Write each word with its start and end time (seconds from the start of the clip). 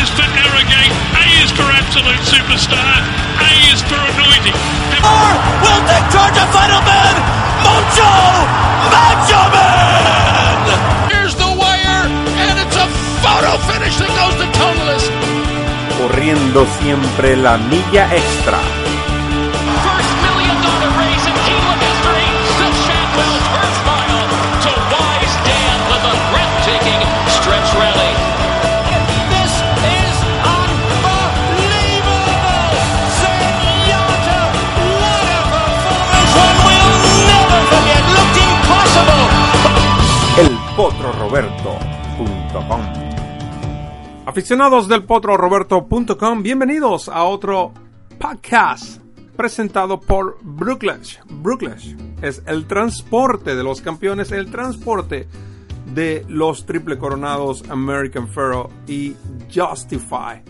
is 0.00 0.08
for 0.10 0.22
Arrogate. 0.22 0.94
A 1.18 1.42
is 1.42 1.50
for 1.50 1.66
Absolute 1.66 2.22
Superstar. 2.22 3.02
A 3.42 3.72
is 3.74 3.82
for 3.82 3.98
Anointing. 3.98 4.54
will 5.62 5.82
take 5.90 6.06
charge 6.14 6.38
of 6.38 6.48
Final 6.54 6.82
Man, 6.82 7.16
Mojo 7.66 8.12
Macho 8.94 9.42
Man! 9.50 11.10
Here's 11.10 11.34
the 11.34 11.50
wire, 11.58 12.06
and 12.38 12.58
it's 12.60 12.76
a 12.76 12.86
photo 13.18 13.58
finish 13.66 13.96
that 13.98 14.14
goes 14.14 14.34
to 14.38 14.46
Totalist. 14.62 15.10
Corriendo 15.98 16.66
siempre 16.80 17.36
la 17.36 17.58
milla 17.58 18.14
extra. 18.14 18.81
elpotroroberto.com 41.02 42.80
Aficionados 44.24 44.86
del 44.86 45.02
potroroberto.com, 45.02 46.42
bienvenidos 46.44 47.08
a 47.08 47.24
otro 47.24 47.72
podcast 48.20 49.02
presentado 49.36 49.98
por 49.98 50.38
Brookledge. 50.42 51.18
Brookledge 51.28 51.96
es 52.22 52.44
el 52.46 52.66
transporte 52.66 53.56
de 53.56 53.64
los 53.64 53.80
campeones, 53.80 54.30
el 54.30 54.48
transporte 54.52 55.26
de 55.92 56.24
los 56.28 56.66
triple 56.66 56.96
coronados 56.98 57.68
American 57.68 58.28
Pharaoh 58.28 58.70
y 58.86 59.16
Justify. 59.52 60.40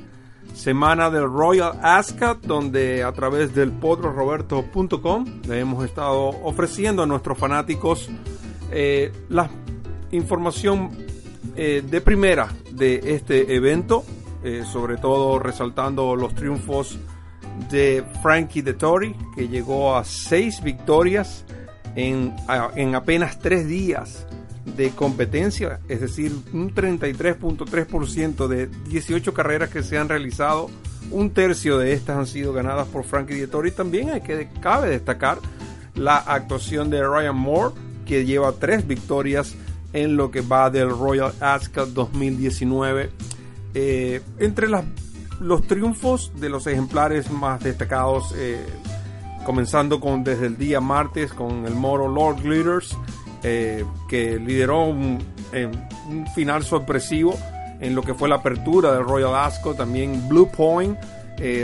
Semana 0.52 1.08
del 1.08 1.32
Royal 1.32 1.80
Ascot, 1.82 2.42
donde 2.42 3.02
a 3.02 3.12
través 3.12 3.54
del 3.54 3.72
potroroberto.com 3.72 5.24
le 5.48 5.60
hemos 5.60 5.82
estado 5.82 6.28
ofreciendo 6.42 7.04
a 7.04 7.06
nuestros 7.06 7.38
fanáticos 7.38 8.10
eh, 8.70 9.12
la 9.30 9.48
información 10.12 10.90
eh, 11.56 11.82
de 11.84 12.00
primera 12.00 12.48
de 12.70 13.14
este 13.14 13.54
evento, 13.54 14.04
eh, 14.44 14.62
sobre 14.70 14.96
todo 14.96 15.38
resaltando 15.38 16.14
los 16.16 16.34
triunfos 16.34 16.98
de 17.70 18.04
Frankie 18.22 18.62
Dettori, 18.62 19.14
que 19.34 19.48
llegó 19.48 19.96
a 19.96 20.04
seis 20.04 20.62
victorias 20.62 21.44
en, 21.94 22.34
apenas 22.94 23.38
tres 23.38 23.66
días 23.66 24.26
de 24.76 24.90
competencia, 24.90 25.80
es 25.88 26.00
decir, 26.00 26.32
un 26.52 26.72
33.3% 26.74 28.46
de 28.46 28.68
18 28.88 29.34
carreras 29.34 29.70
que 29.70 29.82
se 29.82 29.98
han 29.98 30.08
realizado, 30.08 30.70
un 31.10 31.30
tercio 31.30 31.78
de 31.78 31.92
estas 31.92 32.16
han 32.16 32.26
sido 32.26 32.52
ganadas 32.52 32.88
por 32.88 33.04
Frankie 33.04 33.34
Dettori. 33.34 33.72
También 33.72 34.10
hay 34.10 34.22
que 34.22 34.48
cabe 34.60 34.88
destacar 34.88 35.38
la 35.94 36.16
actuación 36.16 36.88
de 36.88 37.06
Ryan 37.06 37.36
Moore, 37.36 37.74
que 38.06 38.24
lleva 38.24 38.52
tres 38.52 38.86
victorias 38.86 39.54
en 39.92 40.16
lo 40.16 40.30
que 40.30 40.40
va 40.40 40.70
del 40.70 40.90
Royal 40.90 41.32
Ascot 41.40 41.88
2019. 41.90 43.10
Eh, 43.74 44.20
entre 44.38 44.68
las- 44.68 44.84
los 45.40 45.66
triunfos 45.66 46.32
de 46.38 46.48
los 46.48 46.66
ejemplares 46.66 47.30
más 47.30 47.62
destacados, 47.62 48.32
eh, 48.36 48.64
comenzando 49.44 49.98
con 50.00 50.22
desde 50.24 50.46
el 50.46 50.56
día 50.56 50.80
martes 50.80 51.32
con 51.32 51.66
el 51.66 51.74
moro 51.74 52.06
Lord 52.08 52.42
Glitters, 52.42 52.96
eh, 53.42 53.84
que 54.08 54.38
lideró 54.38 54.84
un, 54.84 55.18
final 56.34 56.64
sorpresivo 56.64 57.38
en 57.80 57.94
lo 57.94 58.00
que 58.02 58.14
fue 58.14 58.26
la 58.26 58.36
apertura 58.36 58.94
del 58.94 59.04
Royal 59.04 59.34
Ascot. 59.34 59.76
También 59.76 60.26
Blue 60.26 60.48
Point 60.50 60.96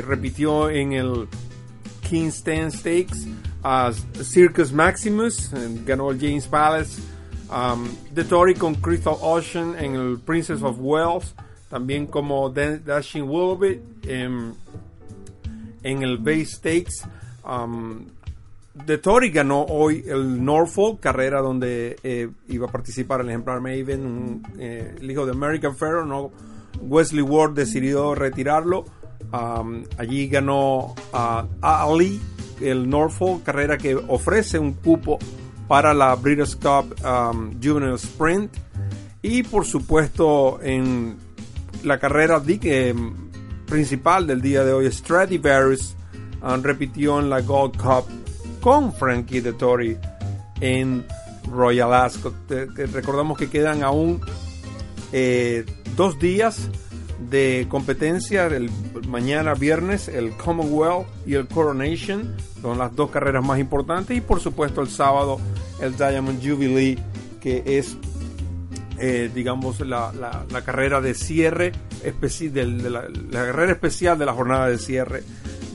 repitió 0.07 0.69
en 0.69 0.93
el 0.93 1.27
King's 2.07 2.37
Stand 2.37 2.73
Stakes 2.73 3.27
a 3.63 3.91
Circus 4.23 4.73
Maximus, 4.73 5.51
ganó 5.87 6.11
el 6.11 6.21
James 6.21 6.47
Palace. 6.47 7.01
Um, 7.51 7.89
The 8.15 8.25
Tory 8.25 8.55
con 8.55 8.75
Crystal 8.77 9.17
Ocean 9.21 9.75
en 9.79 9.95
el 9.95 10.19
Princess 10.19 10.63
of 10.63 10.77
Wales, 10.81 11.35
también 11.71 12.07
como 12.07 12.51
Dashing 12.51 13.23
Willoughby 13.23 13.81
en, 14.05 14.55
en 15.83 16.03
el 16.03 16.19
Bay 16.19 16.45
Stakes. 16.45 17.07
Um, 17.45 18.07
The 18.85 18.99
Tory 18.99 19.31
ganó 19.31 19.63
hoy 19.63 20.05
el 20.07 20.45
Norfolk, 20.45 21.01
carrera 21.01 21.41
donde 21.41 21.97
eh, 22.03 22.29
iba 22.49 22.69
a 22.69 22.71
participar 22.71 23.23
el 23.23 23.29
ejemplar 23.31 23.61
Maven, 23.61 24.43
eh, 24.59 24.95
el 25.01 25.11
hijo 25.11 25.27
de 25.27 25.33
American 25.33 25.75
Pharaoh, 25.75 26.05
no 26.05 26.31
Wesley 26.81 27.23
Ward 27.23 27.55
decidió 27.55 28.15
retirarlo. 28.15 28.85
Um, 29.33 29.85
allí 29.99 30.29
ganó 30.29 30.95
a 31.13 31.47
Ali 31.63 32.21
el 32.61 32.89
Norfolk, 32.89 33.43
carrera 33.43 33.79
que 33.79 33.95
ofrece 33.95 34.59
un 34.59 34.75
cupo 34.75 35.19
para 35.69 35.95
la 35.95 36.15
British 36.17 36.57
Cup 36.57 36.97
um, 37.05 37.53
Juvenile 37.63 37.95
Sprint. 37.95 38.57
Y 39.23 39.43
por 39.43 39.67
supuesto 39.67 40.61
en 40.63 41.19
la 41.85 41.99
carrera 41.99 42.43
eh, 42.47 42.95
principal 43.67 44.27
del 44.27 44.41
día 44.41 44.65
de 44.65 44.73
hoy, 44.73 44.91
Stradivarius 44.91 45.95
ah, 46.43 46.59
repitió 46.61 47.21
en 47.21 47.29
la 47.29 47.41
Gold 47.43 47.77
Cup 47.77 48.05
con 48.61 48.93
Frankie 48.93 49.41
Dettori 49.41 49.97
en 50.61 51.05
Royal 51.51 51.93
Ascot. 51.93 52.35
Recordamos 52.93 53.39
que 53.39 53.49
quedan 53.49 53.83
aún 53.83 54.21
eh, 55.13 55.65
dos 55.97 56.19
días 56.19 56.71
de 57.31 57.67
competencia. 57.69 58.47
El 58.47 58.71
mañana 59.09 59.55
viernes 59.55 60.09
el 60.09 60.37
Commonwealth 60.37 61.07
y 61.27 61.35
el 61.35 61.49
Coronation 61.49 62.37
son 62.61 62.79
las 62.79 62.95
dos 62.95 63.11
carreras 63.11 63.45
más 63.45 63.59
importantes 63.59 64.17
y 64.17 64.21
por 64.21 64.41
supuesto 64.41 64.81
el 64.81 64.89
sábado 64.89 65.39
el 65.81 65.97
Diamond 65.97 66.41
Jubilee 66.43 66.99
que 67.41 67.63
es 67.67 67.97
eh, 68.99 69.31
digamos 69.33 69.79
la, 69.81 70.13
la- 70.13 70.45
carrera 70.63 71.01
de 71.01 71.15
cierre 71.15 71.73
del- 72.03 72.83
de 72.83 72.91
la, 72.91 73.03
carrera 73.31 73.73
especial 73.73 74.19
de 74.19 74.27
la 74.27 74.33
jornada 74.33 74.69
de 74.69 74.79
cierre 74.79 75.23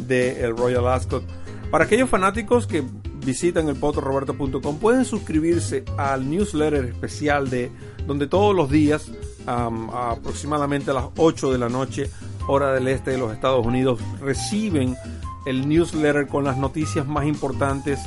del 0.07 0.57
Royal 0.57 0.85
Ascot. 0.87 1.23
Para 1.71 1.85
aquellos 1.85 2.09
fanáticos 2.09 2.67
que 2.67 2.83
visitan 3.25 3.69
el 3.69 3.77
potroroberto.com 3.77 4.77
pueden 4.79 5.05
suscribirse 5.05 5.85
al 5.97 6.29
newsletter 6.29 6.83
especial 6.85 7.49
de 7.49 7.71
donde 8.05 8.27
todos 8.27 8.53
los 8.53 8.69
días 8.69 9.09
am, 9.45 9.89
aproximadamente 9.89 10.91
a 10.91 10.95
las 10.95 11.05
8 11.15 11.51
de 11.53 11.57
la 11.57 11.69
noche 11.69 12.09
hora 12.47 12.73
del 12.73 12.89
este 12.89 13.11
de 13.11 13.17
los 13.17 13.31
Estados 13.31 13.65
Unidos 13.65 14.01
reciben 14.19 14.97
el 15.45 15.69
newsletter 15.69 16.27
con 16.27 16.43
las 16.43 16.57
noticias 16.57 17.07
más 17.07 17.25
importantes 17.25 17.99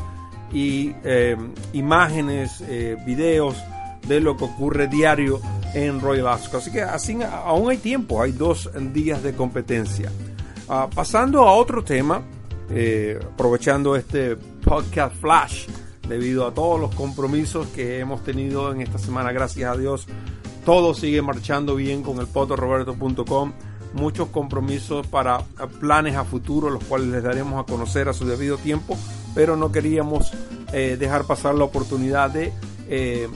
y 0.52 0.94
eh, 1.04 1.36
imágenes, 1.72 2.62
eh, 2.62 2.96
videos 3.04 3.56
de 4.06 4.20
lo 4.20 4.36
que 4.36 4.44
ocurre 4.44 4.88
diario 4.88 5.40
en 5.74 6.00
Royal 6.00 6.28
Ascot. 6.28 6.60
Así 6.60 6.70
que 6.70 6.82
así, 6.82 7.18
aún 7.22 7.70
hay 7.70 7.78
tiempo, 7.78 8.22
hay 8.22 8.32
dos 8.32 8.70
días 8.92 9.22
de 9.22 9.34
competencia. 9.34 10.10
Ah, 10.68 10.88
pasando 10.92 11.42
a 11.42 11.52
otro 11.52 11.84
tema, 11.84 12.22
eh, 12.70 13.18
aprovechando 13.32 13.96
este 13.96 14.36
podcast 14.36 15.14
flash, 15.16 15.66
debido 16.08 16.46
a 16.46 16.54
todos 16.54 16.80
los 16.80 16.94
compromisos 16.94 17.66
que 17.68 17.98
hemos 17.98 18.22
tenido 18.24 18.72
en 18.72 18.80
esta 18.80 18.98
semana, 18.98 19.32
gracias 19.32 19.72
a 19.72 19.76
Dios, 19.76 20.06
todo 20.64 20.94
sigue 20.94 21.22
marchando 21.22 21.76
bien 21.76 22.02
con 22.02 22.18
el 22.18 22.26
potoroberto.com. 22.26 23.52
Muchos 23.94 24.28
compromisos 24.28 25.06
para 25.06 25.38
planes 25.80 26.16
a 26.16 26.24
futuro, 26.24 26.68
los 26.70 26.84
cuales 26.84 27.08
les 27.08 27.22
daremos 27.22 27.62
a 27.62 27.64
conocer 27.64 28.08
a 28.08 28.12
su 28.12 28.26
debido 28.26 28.58
tiempo, 28.58 28.98
pero 29.36 29.54
no 29.54 29.70
queríamos 29.70 30.32
eh, 30.72 30.96
dejar 30.98 31.24
pasar 31.24 31.54
la 31.54 31.64
oportunidad 31.64 32.30
de 32.30 32.54
eh, 32.88 33.28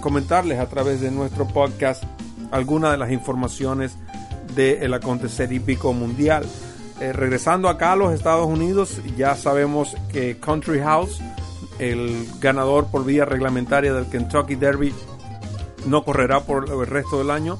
comentarles 0.00 0.60
a 0.60 0.68
través 0.68 1.00
de 1.00 1.10
nuestro 1.10 1.48
podcast 1.48 2.04
algunas 2.52 2.92
de 2.92 2.96
las 2.96 3.10
informaciones 3.10 3.96
del 4.54 4.94
acontecer 4.94 5.52
hípico 5.52 5.92
mundial. 5.92 6.46
eh, 7.00 7.12
regresando 7.12 7.68
acá 7.68 7.92
a 7.92 7.96
los 7.96 8.14
Estados 8.14 8.46
Unidos, 8.46 9.00
ya 9.16 9.34
sabemos 9.34 9.96
que 10.12 10.38
Country 10.38 10.80
House, 10.80 11.20
el 11.80 12.28
ganador 12.40 12.86
por 12.86 13.04
vía 13.04 13.24
reglamentaria 13.24 13.92
del 13.92 14.06
Kentucky 14.06 14.54
Derby, 14.54 14.94
no 15.86 16.04
correrá 16.04 16.40
por 16.40 16.70
el 16.70 16.86
resto 16.86 17.18
del 17.18 17.30
año, 17.32 17.58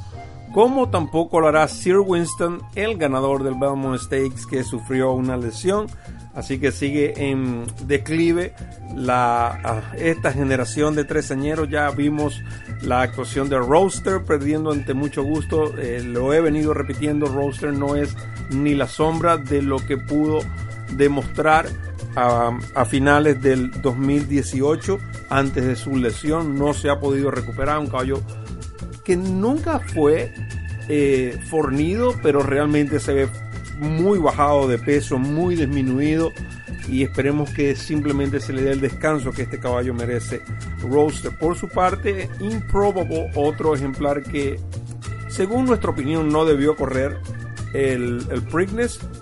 como 0.52 0.88
tampoco 0.88 1.40
lo 1.40 1.48
hará 1.48 1.68
Sir 1.68 1.98
Winston, 1.98 2.62
el 2.74 2.96
ganador 2.96 3.42
del 3.42 3.54
Belmont 3.54 4.00
Stakes, 4.00 4.46
que 4.48 4.64
sufrió 4.64 5.12
una 5.12 5.36
lesión. 5.36 5.86
Así 6.34 6.60
que 6.60 6.70
sigue 6.70 7.30
en 7.30 7.64
declive 7.86 8.54
la, 8.94 9.48
ah, 9.48 9.82
esta 9.96 10.32
generación 10.32 10.94
de 10.94 11.04
tresañeros. 11.04 11.68
Ya 11.68 11.90
vimos 11.90 12.40
la 12.82 13.02
actuación 13.02 13.48
de 13.48 13.58
Roaster 13.58 14.22
perdiendo 14.24 14.70
ante 14.70 14.94
mucho 14.94 15.24
gusto. 15.24 15.76
Eh, 15.78 16.00
lo 16.04 16.32
he 16.32 16.40
venido 16.40 16.74
repitiendo, 16.74 17.26
Roaster 17.26 17.72
no 17.72 17.96
es 17.96 18.16
ni 18.50 18.74
la 18.74 18.86
sombra 18.86 19.36
de 19.36 19.62
lo 19.62 19.78
que 19.84 19.96
pudo 19.96 20.38
demostrar 20.92 21.66
a, 22.14 22.56
a 22.74 22.84
finales 22.84 23.42
del 23.42 23.72
2018 23.82 24.98
antes 25.30 25.64
de 25.64 25.74
su 25.74 25.96
lesión. 25.96 26.56
No 26.56 26.72
se 26.72 26.88
ha 26.88 27.00
podido 27.00 27.32
recuperar 27.32 27.80
un 27.80 27.88
caballo 27.88 28.22
que 29.08 29.16
nunca 29.16 29.78
fue 29.78 30.34
eh, 30.90 31.40
fornido, 31.48 32.14
pero 32.22 32.42
realmente 32.42 33.00
se 33.00 33.14
ve 33.14 33.28
muy 33.78 34.18
bajado 34.18 34.68
de 34.68 34.76
peso, 34.76 35.18
muy 35.18 35.56
disminuido 35.56 36.30
y 36.90 37.04
esperemos 37.04 37.48
que 37.48 37.74
simplemente 37.74 38.38
se 38.38 38.52
le 38.52 38.60
dé 38.60 38.72
el 38.72 38.82
descanso 38.82 39.32
que 39.32 39.44
este 39.44 39.58
caballo 39.58 39.94
merece. 39.94 40.42
Roaster, 40.82 41.32
por 41.38 41.56
su 41.56 41.70
parte, 41.70 42.28
Improbable, 42.40 43.30
otro 43.34 43.74
ejemplar 43.74 44.22
que, 44.24 44.60
según 45.30 45.64
nuestra 45.64 45.88
opinión, 45.88 46.28
no 46.28 46.44
debió 46.44 46.76
correr 46.76 47.16
el, 47.72 48.26
el 48.30 48.44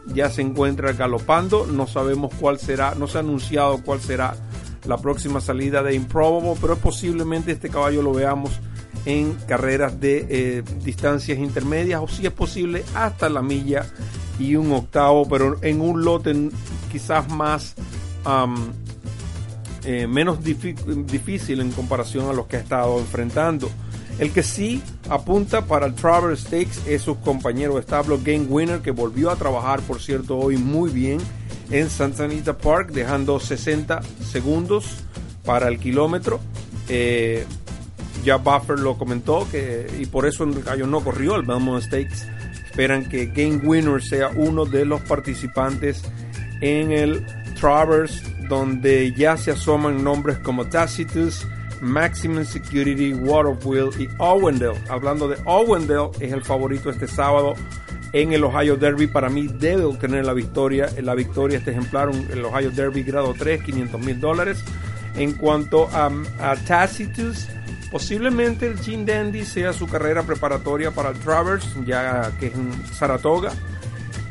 ya 0.07 0.31
se 0.31 0.43
encuentra 0.43 0.95
galopando, 0.95 1.65
no 1.65 1.87
sabemos 1.87 2.35
cuál 2.41 2.59
será, 2.59 2.97
no 2.97 3.07
se 3.07 3.19
ha 3.19 3.21
anunciado 3.21 3.81
cuál 3.85 4.01
será 4.01 4.35
la 4.85 4.99
próxima 4.99 5.41
salida 5.41 5.85
de 5.85 5.95
Improbable, 5.95 6.55
pero 6.61 6.75
posiblemente 6.75 7.53
este 7.53 7.69
caballo 7.69 8.03
lo 8.03 8.13
veamos 8.13 8.61
en 9.07 9.35
carreras 9.47 9.99
de 9.99 10.27
eh, 10.29 10.63
distancias 10.85 11.39
intermedias 11.39 12.03
o 12.03 12.09
si 12.09 12.27
es 12.27 12.33
posible 12.33 12.85
hasta 12.95 13.29
la 13.31 13.41
milla 13.41 13.87
y 14.39 14.57
un 14.57 14.73
octavo, 14.73 15.27
pero 15.29 15.57
en 15.63 15.81
un 15.81 16.05
lote 16.05 16.51
quizás 16.93 17.31
más 17.31 17.75
eh, 19.85 20.07
menos 20.07 20.41
difícil 20.43 21.61
en 21.61 21.71
comparación 21.71 22.29
a 22.29 22.33
los 22.33 22.47
que 22.47 22.57
ha 22.57 22.61
estado 22.61 22.99
enfrentando. 22.99 23.71
El 24.19 24.33
que 24.33 24.43
sí 24.43 24.83
apunta 25.09 25.67
para 25.67 25.87
el 25.87 25.95
Traverse 25.95 26.47
Stakes 26.47 26.93
es 26.93 27.03
su 27.03 27.21
compañero 27.21 27.75
de 27.75 27.81
establo 27.81 28.19
Game 28.23 28.47
Winner, 28.49 28.81
que 28.81 28.91
volvió 28.91 29.31
a 29.31 29.37
trabajar, 29.37 29.81
por 29.83 30.01
cierto, 30.01 30.39
hoy 30.39 30.57
muy 30.57 30.91
bien 30.91 31.19
en 31.71 31.91
Santa 31.91 32.25
Anita 32.25 32.57
Park, 32.57 32.91
dejando 32.93 33.39
60 33.39 34.01
segundos 34.25 34.87
para 35.45 35.69
el 35.69 35.79
kilómetro. 35.79 36.41
Eh, 36.89 37.45
ya 38.27 38.37
Buffer 38.37 38.81
lo 38.81 38.99
comentó 38.99 39.49
que 39.49 39.87
y 39.99 40.07
por 40.07 40.27
eso 40.27 40.43
el 40.43 40.61
gallo 40.63 40.87
no 40.89 41.01
corrió 41.01 41.37
el 41.37 41.43
Belmont 41.43 41.83
Stakes. 41.83 42.27
Esperan 42.65 43.09
que 43.09 43.27
Game 43.27 43.61
Winner 43.65 44.03
sea 44.03 44.31
uno 44.35 44.67
de 44.67 44.85
los 44.85 45.01
participantes 45.03 46.03
en 46.61 46.91
el 46.91 47.25
Traverse, 47.59 48.23
donde 48.49 49.13
ya 49.13 49.37
se 49.37 49.53
asoman 49.53 50.03
nombres 50.03 50.39
como 50.39 50.67
Tacitus, 50.67 51.47
Maximum 51.81 52.45
Security, 52.45 53.15
Will 53.15 53.91
y 53.99 54.09
Owendale. 54.19 54.79
Hablando 54.89 55.29
de 55.29 55.37
Owendale, 55.45 56.11
es 56.19 56.33
el 56.33 56.43
favorito 56.43 56.91
este 56.91 57.07
sábado 57.07 57.55
en 58.13 58.33
el 58.33 58.43
Ohio 58.43 58.77
Derby. 58.77 59.07
Para 59.07 59.31
mí 59.31 59.47
debe 59.47 59.85
obtener 59.85 60.27
la 60.27 60.33
victoria. 60.33 60.89
La 61.01 61.15
victoria 61.15 61.59
este 61.59 61.71
ejemplar, 61.71 62.11
el 62.11 62.45
Ohio 62.45 62.73
Derby 62.73 63.05
grado 63.05 63.35
3, 63.39 63.63
500 63.63 64.01
mil 64.01 64.21
dólares. 64.21 64.65
En 65.15 65.33
cuanto 65.33 65.89
a 65.93 66.11
Tacitus, 66.67 67.47
Posiblemente 67.91 68.67
el 68.67 68.79
Gene 68.79 69.05
Dandy 69.05 69.45
sea 69.45 69.73
su 69.73 69.87
carrera 69.87 70.23
preparatoria 70.23 70.91
para 70.91 71.11
el 71.11 71.19
Travers, 71.19 71.65
ya 71.87 72.33
que 72.39 72.49
es 72.49 72.55
en 72.55 72.73
Saratoga. 72.93 73.53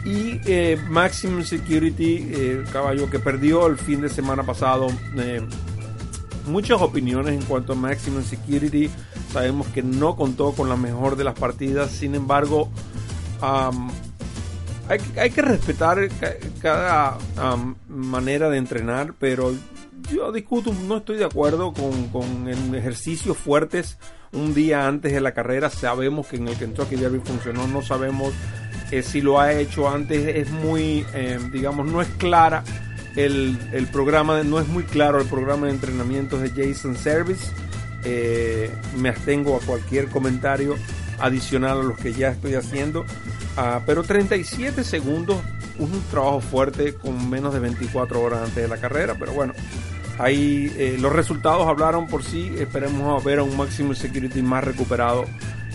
Y 0.04 0.40
eh, 0.46 0.78
Maximum 0.88 1.44
Security, 1.44 2.30
eh, 2.32 2.64
caballo 2.72 3.10
que 3.10 3.18
perdió 3.18 3.66
el 3.68 3.78
fin 3.78 4.02
de 4.02 4.10
semana 4.10 4.44
pasado. 4.44 4.88
Eh, 5.18 5.42
muchas 6.46 6.82
opiniones 6.82 7.34
en 7.34 7.42
cuanto 7.44 7.74
a 7.74 7.76
Maximum 7.76 8.24
Security. 8.24 8.90
Sabemos 9.32 9.68
que 9.68 9.82
no 9.82 10.16
contó 10.16 10.52
con 10.52 10.70
la 10.70 10.76
mejor 10.76 11.16
de 11.16 11.24
las 11.24 11.34
partidas. 11.34 11.92
Sin 11.92 12.14
embargo, 12.14 12.70
hay, 14.88 15.30
que 15.32 15.42
respetar 15.42 16.08
cada 16.62 17.18
manera 17.88 18.50
de 18.50 18.58
entrenar, 18.58 19.14
pero 19.20 19.54
yo 20.12 20.32
discuto, 20.32 20.74
no 20.88 20.98
estoy 20.98 21.18
de 21.18 21.26
acuerdo 21.26 21.74
con, 21.74 22.10
con 22.10 22.48
ejercicios 22.76 23.38
fuertes 23.38 23.98
un 24.32 24.54
día 24.54 24.88
antes 24.88 25.14
de 25.14 25.22
la 25.22 25.34
carrera. 25.34 25.70
Sabemos 25.70 26.28
que 26.28 26.38
en 26.38 26.48
el 26.48 26.58
Kentucky 26.58 26.96
Derby 26.96 27.20
funcionó, 27.24 27.68
no 27.68 27.82
sabemos 27.82 28.34
eh, 28.92 29.02
si 29.02 29.22
lo 29.22 29.40
ha 29.40 29.54
hecho 29.54 29.90
antes. 29.90 30.36
Es 30.36 30.52
muy, 30.52 31.06
eh, 31.14 31.40
digamos, 31.52 31.88
no 31.88 32.02
es 32.02 32.08
clara 32.18 32.64
el, 33.16 33.58
el, 33.72 33.88
programa, 33.88 34.44
no 34.44 34.60
es 34.60 34.68
muy 34.68 34.84
claro 34.84 35.20
el 35.20 35.28
programa 35.28 35.68
de 35.68 35.74
entrenamientos 35.74 36.42
de 36.42 36.50
Jason 36.50 36.96
Service. 36.96 37.52
Eh, 38.04 38.72
me 38.98 39.10
abstengo 39.10 39.56
a 39.56 39.60
cualquier 39.60 40.08
comentario 40.10 40.76
adicional 41.20 41.80
a 41.80 41.84
los 41.84 41.98
que 41.98 42.14
ya 42.14 42.30
estoy 42.30 42.56
haciendo. 42.56 43.06
Ah, 43.58 43.82
pero 43.86 44.04
37 44.04 44.84
segundos, 44.84 45.38
un 45.80 45.92
trabajo 46.12 46.42
fuerte 46.42 46.94
con 46.94 47.30
menos 47.30 47.54
de 47.54 47.60
24 47.62 48.22
horas 48.22 48.42
antes 48.44 48.56
de 48.56 48.68
la 48.68 48.78
carrera. 48.78 49.16
Pero 49.18 49.34
bueno, 49.34 49.54
Ahí 50.18 50.72
eh, 50.78 50.98
los 51.00 51.12
resultados 51.12 51.68
hablaron 51.68 52.08
por 52.08 52.24
sí. 52.24 52.54
Esperemos 52.58 53.24
ver 53.24 53.40
a 53.40 53.44
un 53.44 53.56
Maximum 53.58 53.96
Security 53.96 54.42
más 54.42 54.64
recuperado 54.64 55.26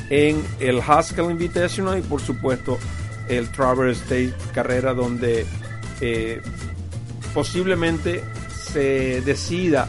en 0.08 0.42
el 0.58 0.80
Haskell 0.80 1.30
Invitational 1.30 1.98
y 1.98 2.02
por 2.02 2.20
supuesto 2.20 2.78
el 3.28 3.50
Traverse 3.50 4.02
State 4.02 4.52
carrera 4.52 4.92
donde 4.92 5.46
eh, 6.00 6.42
posiblemente 7.32 8.22
se 8.50 9.20
decida 9.22 9.88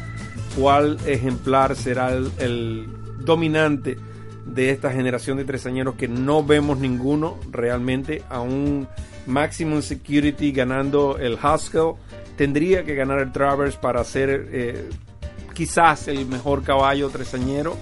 cuál 0.57 0.97
ejemplar 1.05 1.75
será 1.75 2.11
el, 2.11 2.87
dominante 3.19 3.97
de 4.45 4.71
esta 4.71 4.91
generación 4.91 5.37
de 5.37 5.45
tresañeros 5.45 5.95
que 5.95 6.07
no 6.07 6.43
vemos 6.43 6.79
ninguno 6.79 7.37
realmente 7.51 8.23
a 8.29 8.41
un 8.41 8.87
Maximum 9.27 9.83
Security 9.83 10.51
ganando 10.51 11.19
el 11.19 11.37
Haskell 11.41 11.93
tendría 12.41 12.83
que 12.83 12.95
ganar 12.95 13.19
el 13.19 13.31
Travers 13.31 13.75
para 13.75 14.03
ser 14.03 14.49
eh, 14.51 14.89
quizás 15.53 16.07
el 16.07 16.25
mejor 16.25 16.63
caballo 16.63 17.07
tresañero. 17.11 17.77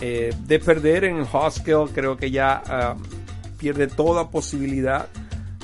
Eh, 0.00 0.32
de 0.46 0.60
perder 0.60 1.06
en 1.06 1.26
Haskell 1.32 1.88
creo 1.92 2.16
que 2.16 2.30
ya 2.30 2.62
ah, 2.68 2.96
pierde 3.58 3.88
toda 3.88 4.30
posibilidad. 4.30 5.08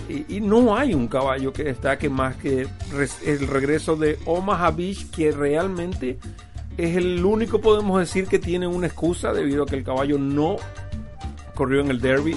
Y, 0.08 0.40
no 0.40 0.76
hay 0.76 0.92
un 0.92 1.06
caballo 1.06 1.52
que 1.52 1.62
destaque 1.62 2.10
más 2.10 2.34
que 2.34 2.66
el 3.24 3.46
regreso 3.46 3.94
de 3.94 4.18
Omaha 4.24 4.72
Beach, 4.72 5.08
que 5.12 5.30
realmente 5.30 6.18
es 6.76 6.96
el 6.96 7.24
único, 7.24 7.60
podemos 7.60 8.00
decir, 8.00 8.26
que 8.26 8.40
tiene 8.40 8.66
una 8.66 8.88
excusa 8.88 9.32
debido 9.32 9.62
a 9.62 9.66
que 9.66 9.76
el 9.76 9.84
caballo 9.84 10.18
no 10.18 10.56
corrió 11.54 11.80
en 11.80 11.90
el 11.90 12.00
derby 12.00 12.36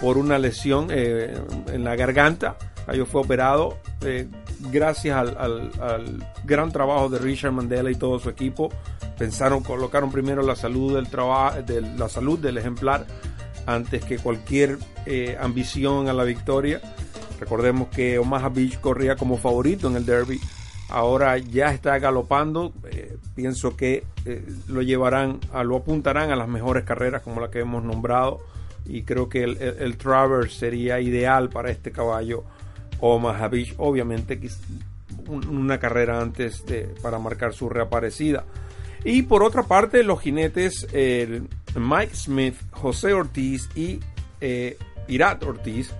por 0.00 0.18
una 0.18 0.38
lesión 0.38 0.86
eh, 0.92 1.34
en 1.66 1.82
la 1.82 1.96
garganta. 1.96 2.56
El 2.60 2.84
caballo 2.84 3.06
fue 3.06 3.20
operado 3.22 3.78
gracias 4.70 5.16
al, 5.16 5.70
gran 6.44 6.70
trabajo 6.70 7.08
de 7.08 7.18
Richard 7.18 7.52
Mandela 7.52 7.90
y 7.90 7.94
todo 7.94 8.18
su 8.18 8.28
equipo, 8.28 8.70
pensaron, 9.18 9.62
colocaron 9.62 10.10
primero 10.12 10.42
la 10.42 10.56
salud 10.56 10.94
del 10.94 11.08
trabajo, 11.08 11.58
la 11.96 12.08
salud 12.08 12.38
del 12.38 12.58
ejemplar 12.58 13.06
antes 13.66 14.04
que 14.04 14.18
cualquier 14.18 14.78
eh, 15.06 15.36
ambición 15.40 16.08
a 16.08 16.12
la 16.12 16.24
victoria. 16.24 16.80
Recordemos 17.40 17.88
que 17.88 18.18
Omaha 18.18 18.48
Beach 18.48 18.80
corría 18.80 19.16
como 19.16 19.36
favorito 19.36 19.88
en 19.88 19.96
el 19.96 20.06
derby. 20.06 20.40
Ahora 20.88 21.38
ya 21.38 21.72
está 21.72 21.98
galopando. 21.98 22.72
Eh, 22.90 23.16
pienso 23.34 23.76
que 23.76 24.04
eh, 24.24 24.44
lo 24.68 24.82
llevarán, 24.82 25.40
lo 25.64 25.76
apuntarán 25.76 26.30
a 26.30 26.36
las 26.36 26.48
mejores 26.48 26.84
carreras 26.84 27.22
como 27.22 27.40
la 27.40 27.50
que 27.50 27.60
hemos 27.60 27.82
nombrado. 27.82 28.40
Y 28.84 29.02
creo 29.02 29.28
que 29.28 29.44
el, 29.44 29.56
el, 29.58 29.76
el 29.78 29.96
Travers 29.96 30.54
sería 30.54 31.00
ideal 31.00 31.48
para 31.48 31.70
este 31.70 31.92
caballo 31.92 32.44
Beach, 33.50 33.74
obviamente 33.78 34.40
una 35.28 35.78
carrera 35.78 36.20
antes 36.20 36.64
para 37.02 37.18
marcar 37.18 37.52
su 37.52 37.68
reaparecida. 37.68 38.44
Y 39.04 39.22
por 39.22 39.42
otra 39.42 39.64
parte, 39.64 40.02
los 40.04 40.20
jinetes 40.20 40.86
Mike 41.74 42.14
Smith, 42.14 42.54
José 42.70 43.12
Ortiz 43.12 43.68
y 43.74 44.00
eh, 44.40 44.76
Irat 45.08 45.42
Ortiz 45.42 45.92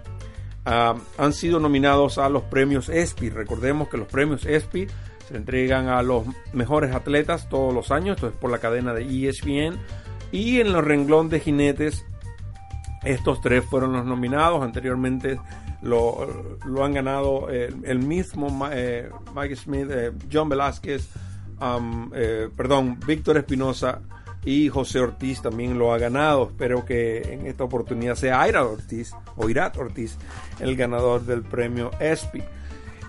ah, 0.64 0.94
han 1.18 1.32
sido 1.32 1.59
nominados 1.59 2.18
a 2.18 2.28
los 2.28 2.44
premios 2.44 2.88
ESPI. 2.88 3.30
Recordemos 3.30 3.88
que 3.88 3.97
los 3.97 4.09
premios 4.09 4.44
ESPI 4.44 4.87
se 5.28 5.37
entregan 5.37 5.88
a 5.88 6.02
los 6.02 6.25
mejores 6.52 6.94
atletas 6.94 7.49
todos 7.49 7.73
los 7.73 7.90
años, 7.90 8.16
esto 8.16 8.28
es 8.28 8.35
por 8.35 8.50
la 8.50 8.59
cadena 8.59 8.92
de 8.92 9.28
ESPN. 9.28 9.78
Y 10.30 10.61
en 10.61 10.73
los 10.73 10.85
renglón 10.85 11.28
de 11.28 11.40
jinetes, 11.40 12.04
estos 13.04 13.40
tres 13.40 13.64
fueron 13.64 13.92
los 13.92 14.06
nominados. 14.06 14.62
Anteriormente 14.62 15.38
lo, 15.83 16.59
lo 16.65 16.85
han 16.85 16.95
ganado 16.95 17.49
el, 17.49 17.99
mismo 17.99 18.69
eh, 18.73 19.11
Mike 19.35 19.57
Smith, 19.57 19.89
eh, 19.91 20.12
John 20.33 20.49
Velázquez, 20.49 21.09
um, 21.61 22.11
perdón, 22.57 22.99
Víctor 23.05 23.37
Espinosa 23.37 24.01
y 24.45 24.69
José 24.69 25.01
Ortiz 25.01 25.41
también 25.41 25.79
lo 25.79 25.93
ha 25.93 25.99
ganado. 25.99 26.45
Espero 26.45 26.85
que 26.85 27.19
en 27.21 27.47
esta 27.47 27.65
oportunidad 27.65 28.15
sea 28.15 28.47
Ira 28.49 28.65
Ortiz 28.65 29.15
o 29.37 29.49
Irat 29.49 29.77
Ortiz 29.77 30.17
el 30.61 30.77
ganador 30.77 31.25
del 31.25 31.43
premio 31.43 31.91
ESPY. 32.01 32.43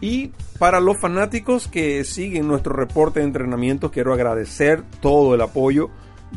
Y 0.02 0.32
para 0.60 0.80
los 0.80 1.00
fanáticos 1.00 1.68
que 1.68 2.04
siguen 2.04 2.48
nuestro 2.48 2.74
reporte 2.74 3.20
de 3.20 3.26
entrenamiento, 3.26 3.90
quiero 3.90 4.14
agradecer 4.14 4.84
todo 5.02 5.34
el 5.34 5.42
apoyo. 5.42 5.90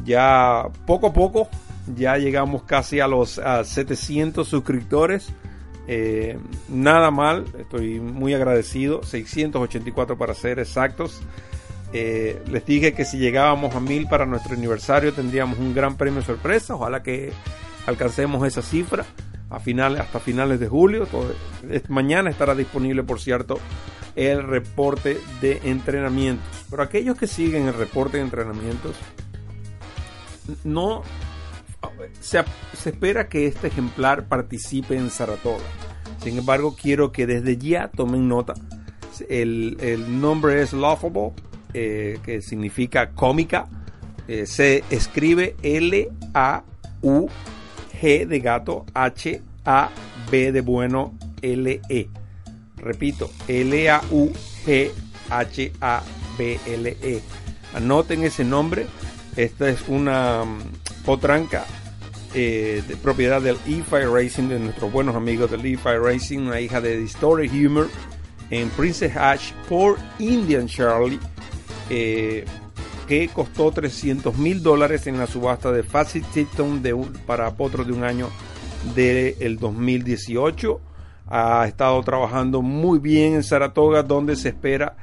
Ya 0.05 0.69
poco 0.87 1.09
a 1.09 1.13
poco, 1.13 1.49
ya 1.95 2.17
llegamos 2.17 2.63
casi 2.63 3.01
a 3.01 3.09
los 3.09 3.39
a 3.39 3.65
700 3.65 4.47
suscriptores. 4.47 5.33
Eh, 5.89 6.39
nada 6.69 7.11
mal, 7.11 7.45
estoy 7.59 8.01
muy 8.01 8.35
agradecido. 8.35 9.03
684 9.03 10.19
para 10.19 10.35
ser 10.35 10.59
exactos. 10.59 11.21
Eh, 11.93 12.43
les 12.51 12.67
dije 12.67 12.93
que 12.93 13.05
si 13.05 13.19
llegábamos 13.19 13.75
a 13.75 13.81
mil 13.81 14.09
para 14.09 14.27
nuestro 14.27 14.55
aniversario 14.55 15.13
tendríamos 15.13 15.59
un 15.59 15.75
gran 15.75 15.97
premio 15.97 16.23
sorpresa. 16.23 16.75
Ojalá 16.75 17.03
que 17.03 17.33
alcancemos 17.87 18.47
esa 18.47 18.63
cifra 18.63 19.05
a 19.51 19.57
hasta 19.57 20.21
finales 20.21 20.61
de 20.61 20.69
julio. 20.69 21.07
Mañana 21.89 22.31
estará 22.31 22.55
disponible, 22.55 23.03
por 23.05 23.21
cierto, 23.21 23.59
el 24.17 24.43
reporte 24.43 25.19
de 25.41 25.61
entrenamientos. 25.65 26.47
Pero 26.69 26.83
aquellos 26.83 27.17
que 27.17 27.27
siguen 27.27 27.69
el 27.69 27.75
reporte 27.75 28.17
de 28.17 28.25
entrenamientos, 28.25 28.97
no 30.65 31.03
se, 32.21 32.45
espera 32.85 33.29
que 33.29 33.47
este 33.47 33.69
ejemplar 33.69 34.27
participe 34.29 34.97
en 34.97 35.11
Saratoga. 35.11 35.65
Sin 36.23 36.39
embargo, 36.39 36.75
quiero 36.81 37.13
que 37.13 37.27
desde 37.27 37.57
ya 37.57 37.89
tomen 37.89 38.29
nota. 38.29 38.55
El, 39.29 39.77
nombre 40.21 40.63
es 40.63 40.73
Laughable, 40.73 41.33
eh, 41.73 42.19
que 42.25 42.43
significa 42.43 43.11
cómica. 43.11 43.69
Eh, 44.29 44.47
se 44.47 44.83
escribe 44.91 45.55
L-A-U-G 45.63 46.67
de 48.27 48.41
gato, 48.41 48.85
H-A-B 48.93 50.53
de 50.53 50.61
bueno, 50.61 51.15
L-E. 51.43 52.09
Repito, 52.77 53.31
L-A-U-G-H-A-B-L-E. 53.49 54.03
Anoten 57.75 58.25
ese 58.25 58.45
nombre. 58.45 58.87
Esta 59.37 59.69
es 59.69 59.87
una 59.89 60.45
potranca 61.07 61.65
eh, 62.35 62.83
de 62.87 62.97
propiedad 62.97 63.41
del 63.41 63.57
E-Fi 63.67 64.05
Racing, 64.13 64.49
de 64.49 64.59
nuestros 64.59 64.93
buenos 64.93 65.15
amigos 65.17 65.51
del 65.51 65.61
E-Fi 65.65 65.97
Racing, 66.03 66.41
una 66.41 66.61
hija 66.61 66.83
de 66.83 67.03
Story 67.05 67.49
Humor 67.67 67.89
en 68.51 68.69
Princess 68.71 69.17
Hatch 69.17 69.53
por 69.69 69.97
Indian 70.19 70.67
Charlie, 70.67 71.19
eh, 71.89 72.45
que 73.09 73.29
costó 73.29 73.71
300 73.71 74.37
mil 74.37 74.63
dólares 74.63 75.07
en 75.07 75.17
la 75.19 75.27
subasta 75.27 75.71
de 75.73 75.83
Facet 75.85 76.25
Tipton 76.35 76.83
de 76.83 76.93
un- 76.93 77.13
para 77.27 77.51
potros 77.55 77.87
de 77.87 77.93
un 77.93 78.03
año 78.05 78.29
del 78.95 79.59
2018. 79.59 80.81
Ha 81.29 81.67
estado 81.67 82.03
trabajando 82.03 82.63
muy 82.63 82.99
bien 82.99 83.35
en 83.35 83.43
Saratoga, 83.45 84.03
donde 84.03 84.37
se 84.37 84.49
espera 84.51 84.97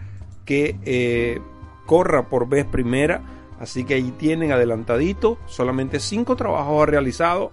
que 0.46 0.78
eh, 0.86 1.42
corra 1.86 2.28
por 2.30 2.48
vez 2.48 2.66
primera. 2.66 3.22
Así 3.60 3.84
que 3.86 3.96
ahí 3.96 4.12
tienen 4.12 4.52
adelantadito. 4.52 5.38
Solamente 5.46 6.00
cinco 6.00 6.36
trabajos 6.36 6.84
ha 6.84 6.86
realizado. 6.86 7.52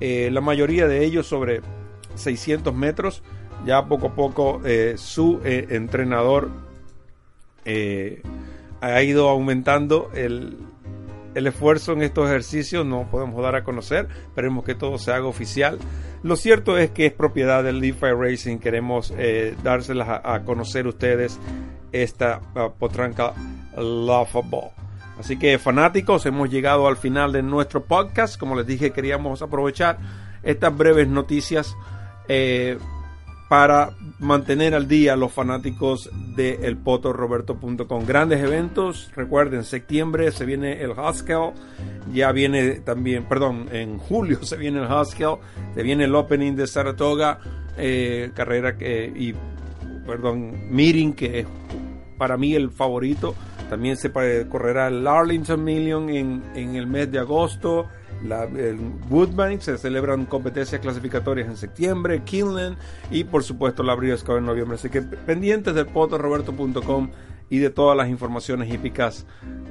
eh, 0.00 0.30
la 0.32 0.40
mayoría 0.40 0.86
de 0.88 1.04
ellos 1.04 1.26
sobre 1.26 1.60
600 2.14 2.74
metros. 2.74 3.22
Ya 3.66 3.84
poco 3.86 4.08
a 4.08 4.14
poco 4.14 4.60
eh, 4.64 4.94
su 4.96 5.40
eh, 5.44 5.66
entrenador 5.70 6.50
ha 8.80 9.02
ido 9.02 9.28
aumentando 9.28 10.10
el, 10.14 10.56
el 11.34 11.46
esfuerzo 11.46 11.92
en 11.92 12.02
estos 12.02 12.26
ejercicios. 12.26 12.86
No 12.86 13.06
podemos 13.10 13.42
dar 13.42 13.54
a 13.56 13.64
conocer. 13.64 14.08
Esperemos 14.28 14.64
que 14.64 14.74
todo 14.74 14.98
se 14.98 15.12
haga 15.12 15.26
oficial. 15.26 15.78
Lo 16.22 16.36
cierto 16.36 16.78
es 16.78 16.90
que 16.90 17.06
es 17.06 17.12
propiedad 17.12 17.62
del 17.62 17.80
DeFi 17.80 18.12
Racing. 18.16 18.58
Queremos 18.58 19.12
eh, 19.16 19.54
dárselas 19.62 20.08
a, 20.08 20.34
a 20.34 20.44
conocer 20.44 20.86
ustedes 20.86 21.38
esta 21.92 22.40
uh, 22.54 22.70
potranca 22.78 23.32
Laughable. 23.76 24.70
Así 25.20 25.38
que 25.38 25.58
fanáticos, 25.58 26.24
hemos 26.24 26.48
llegado 26.48 26.88
al 26.88 26.96
final 26.96 27.30
de 27.30 27.42
nuestro 27.42 27.84
podcast. 27.84 28.38
Como 28.38 28.56
les 28.56 28.66
dije, 28.66 28.90
queríamos 28.90 29.42
aprovechar 29.42 29.98
estas 30.42 30.74
breves 30.74 31.08
noticias 31.08 31.76
eh, 32.26 32.78
para 33.50 33.90
mantener 34.18 34.74
al 34.74 34.88
día 34.88 35.12
a 35.12 35.16
los 35.16 35.30
fanáticos 35.30 36.08
de 36.34 36.60
elpotoroberto.com. 36.62 38.06
Grandes 38.06 38.42
eventos, 38.42 39.10
recuerden, 39.14 39.62
septiembre 39.62 40.32
se 40.32 40.46
viene 40.46 40.80
el 40.82 40.92
Haskell, 40.92 41.52
ya 42.14 42.32
viene 42.32 42.80
también, 42.80 43.24
perdón, 43.24 43.68
en 43.72 43.98
julio 43.98 44.38
se 44.42 44.56
viene 44.56 44.80
el 44.80 44.86
Haskell, 44.86 45.36
se 45.74 45.82
viene 45.82 46.04
el 46.04 46.14
Opening 46.14 46.56
de 46.56 46.66
Saratoga, 46.66 47.40
eh, 47.76 48.30
carrera 48.34 48.78
que, 48.78 49.12
y, 49.14 49.34
perdón, 50.06 50.70
Meeting, 50.70 51.12
que 51.12 51.40
es 51.40 51.46
para 52.16 52.38
mí 52.38 52.54
el 52.54 52.70
favorito. 52.70 53.34
También 53.70 53.96
se 53.96 54.10
correrá 54.48 54.88
el 54.88 55.06
Arlington 55.06 55.62
Million 55.62 56.10
en, 56.10 56.42
en 56.56 56.74
el 56.74 56.88
mes 56.88 57.10
de 57.12 57.20
agosto. 57.20 57.86
El 58.20 58.78
Woodbine 59.08 59.60
se 59.60 59.78
celebran 59.78 60.26
competencias 60.26 60.80
clasificatorias 60.80 61.48
en 61.48 61.56
septiembre, 61.56 62.22
Kinland 62.24 62.76
y 63.12 63.22
por 63.22 63.44
supuesto 63.44 63.84
la 63.84 63.94
Cup 63.94 64.36
en 64.36 64.44
noviembre. 64.44 64.74
Así 64.74 64.90
que 64.90 65.02
pendientes 65.02 65.72
del 65.72 65.86
potoroberto.com 65.86 67.10
y 67.48 67.58
de 67.58 67.70
todas 67.70 67.96
las 67.96 68.08
informaciones 68.08 68.74
hípicas 68.74 69.24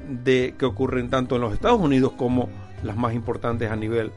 de 0.07 0.55
que 0.57 0.65
ocurren 0.65 1.09
tanto 1.09 1.35
en 1.35 1.41
los 1.41 1.53
Estados 1.53 1.81
Unidos 1.81 2.13
como 2.13 2.47
las 2.83 2.95
más 2.95 3.13
importantes 3.13 3.69
a 3.69 3.75
nivel 3.75 4.13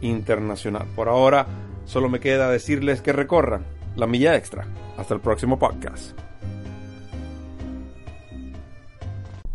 internacional. 0.00 0.86
Por 0.96 1.10
ahora 1.10 1.46
solo 1.84 2.08
me 2.08 2.20
queda 2.20 2.50
decirles 2.50 3.02
que 3.02 3.12
recorran 3.12 3.66
la 3.96 4.06
milla 4.06 4.34
extra. 4.34 4.66
Hasta 4.96 5.12
el 5.12 5.20
próximo 5.20 5.58
podcast. 5.58 6.18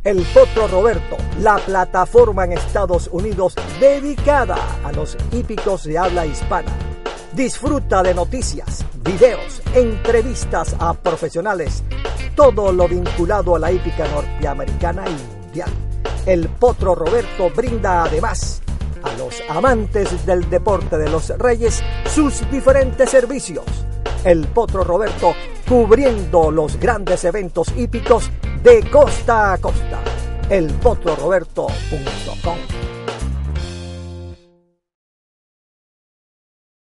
El 0.04 0.24
Potro 0.34 0.68
Roberto, 0.68 1.16
la 1.42 1.58
plataforma 1.58 2.46
en 2.46 2.54
Estados 2.54 3.08
Unidos 3.12 3.54
dedicada 3.80 4.58
a 4.84 4.92
los 4.92 5.16
hípicos 5.32 5.84
de 5.84 5.96
habla 5.96 6.26
hispana. 6.26 6.72
Disfruta 7.34 8.02
de 8.02 8.16
noticias, 8.16 8.84
videos, 9.04 9.62
entrevistas 9.76 10.76
a 10.80 10.96
profesionales, 10.96 11.84
todo 12.36 12.72
lo 12.72 12.88
vinculado 12.88 13.56
a 13.56 13.60
la 13.60 13.72
hípica 13.72 14.08
norteamericana 14.08 15.06
y 15.08 15.46
mundial. 15.46 15.70
El 16.26 16.50
Potro 16.50 16.96
Roberto 16.96 17.52
brinda 17.56 18.04
además 18.04 18.64
a 19.04 19.14
los 19.20 19.40
amantes 19.50 20.26
del 20.26 20.50
deporte 20.50 20.98
de 20.98 21.12
los 21.12 21.30
reyes 21.38 21.84
sus 22.12 22.50
diferentes 22.50 23.08
servicios. 23.08 23.66
El 24.24 24.48
Potro 24.48 24.84
Roberto 24.84 25.36
cubriendo 25.70 26.50
los 26.50 26.80
grandes 26.80 27.24
eventos 27.24 27.72
hípicos 27.78 28.32
de 28.64 28.82
costa 28.90 29.54
a 29.54 29.58
costa. 29.58 30.00
El 30.50 30.70
Roberto.com 31.16 32.91